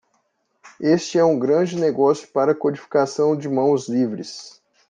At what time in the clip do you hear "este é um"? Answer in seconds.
0.79-1.37